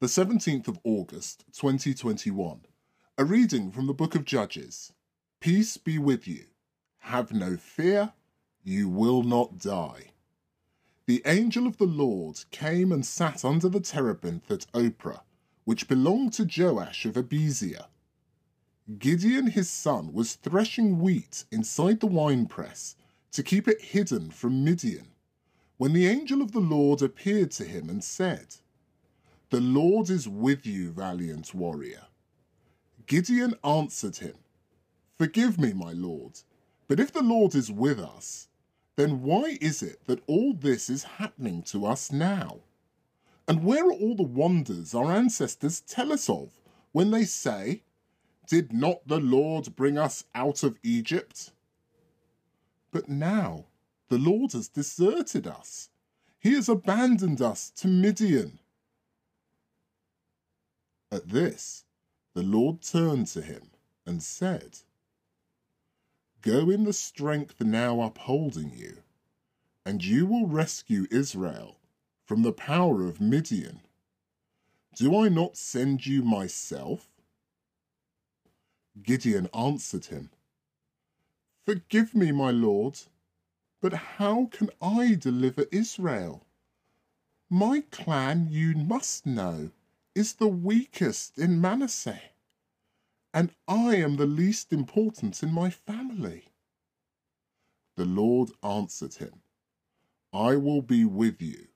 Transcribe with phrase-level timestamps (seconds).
[0.00, 2.60] the 17th of August, 2021.
[3.18, 4.94] A reading from the book of Judges.
[5.40, 6.44] Peace be with you.
[7.00, 8.14] Have no fear,
[8.64, 10.12] you will not die.
[11.04, 15.20] The angel of the Lord came and sat under the terebinth at Ophrah,
[15.64, 17.84] which belonged to Joash of Abiezer.
[18.98, 22.96] Gideon his son was threshing wheat inside the winepress
[23.32, 25.08] to keep it hidden from Midian,
[25.76, 28.56] when the angel of the Lord appeared to him and said,
[29.50, 32.06] the Lord is with you, valiant warrior.
[33.06, 34.36] Gideon answered him,
[35.18, 36.38] Forgive me, my Lord,
[36.86, 38.46] but if the Lord is with us,
[38.94, 42.60] then why is it that all this is happening to us now?
[43.48, 46.52] And where are all the wonders our ancestors tell us of
[46.92, 47.82] when they say,
[48.46, 51.50] Did not the Lord bring us out of Egypt?
[52.92, 53.64] But now
[54.08, 55.88] the Lord has deserted us.
[56.38, 58.59] He has abandoned us to Midian.
[61.12, 61.84] At this,
[62.34, 63.70] the Lord turned to him
[64.06, 64.78] and said,
[66.42, 69.02] Go in the strength now upholding you,
[69.84, 71.78] and you will rescue Israel
[72.24, 73.80] from the power of Midian.
[74.94, 77.10] Do I not send you myself?
[79.02, 80.30] Gideon answered him,
[81.64, 82.98] Forgive me, my lord,
[83.80, 86.46] but how can I deliver Israel?
[87.48, 89.70] My clan, you must know,
[90.14, 92.20] is the weakest in Manasseh,
[93.32, 96.52] and I am the least important in my family.
[97.96, 99.42] The Lord answered him,
[100.32, 101.68] I will be with you,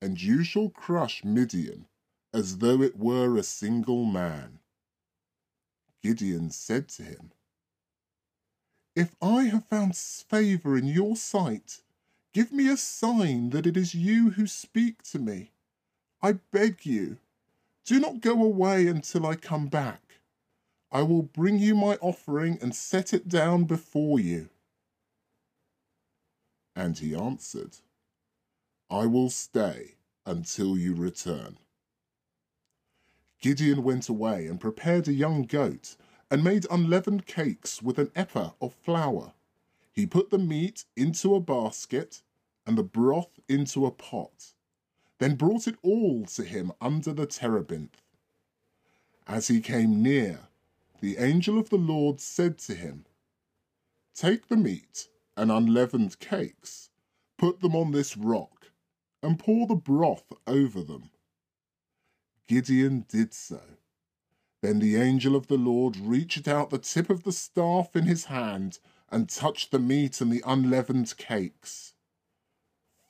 [0.00, 1.86] and you shall crush Midian
[2.32, 4.60] as though it were a single man.
[6.02, 7.32] Gideon said to him,
[8.94, 11.82] If I have found favour in your sight,
[12.32, 15.52] give me a sign that it is you who speak to me.
[16.22, 17.18] I beg you.
[17.84, 20.02] Do not go away until I come back.
[20.92, 24.48] I will bring you my offering and set it down before you.
[26.74, 27.76] And he answered,
[28.90, 29.96] I will stay
[30.26, 31.58] until you return.
[33.40, 35.96] Gideon went away and prepared a young goat
[36.30, 39.32] and made unleavened cakes with an ephah of flour.
[39.92, 42.22] He put the meat into a basket
[42.66, 44.54] and the broth into a pot
[45.20, 48.00] then brought it all to him under the terebinth.
[49.26, 50.48] As he came near,
[51.00, 53.04] the angel of the Lord said to him,
[54.14, 56.88] Take the meat and unleavened cakes,
[57.36, 58.72] put them on this rock,
[59.22, 61.10] and pour the broth over them.
[62.48, 63.60] Gideon did so.
[64.62, 68.24] Then the angel of the Lord reached out the tip of the staff in his
[68.24, 68.78] hand
[69.10, 71.92] and touched the meat and the unleavened cakes.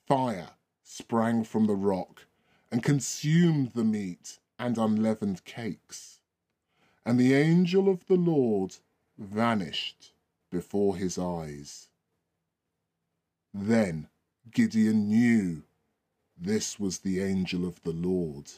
[0.07, 0.51] Fire
[0.91, 2.27] sprang from the rock
[2.73, 6.19] and consumed the meat and unleavened cakes.
[7.07, 8.77] And the angel of the Lord
[9.17, 10.13] vanished
[10.51, 11.89] before his eyes.
[13.55, 14.09] Then
[14.51, 15.63] Gideon knew
[16.37, 18.51] this was the angel of the Lord.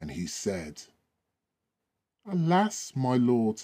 [0.00, 0.82] And he said,
[2.26, 3.62] Alas, my Lord,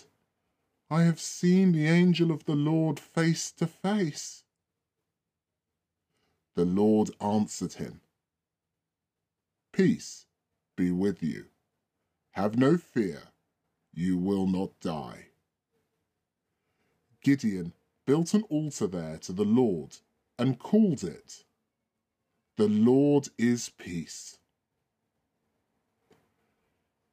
[0.90, 4.44] I have seen the angel of the Lord face to face.
[6.58, 8.00] The Lord answered him,
[9.72, 10.26] Peace
[10.74, 11.44] be with you.
[12.32, 13.28] Have no fear,
[13.94, 15.26] you will not die.
[17.22, 17.74] Gideon
[18.06, 19.98] built an altar there to the Lord
[20.36, 21.44] and called it,
[22.56, 24.38] The Lord is Peace.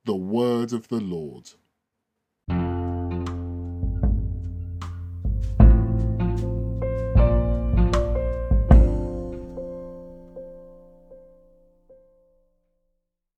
[0.05, 1.51] The Word of the Lord.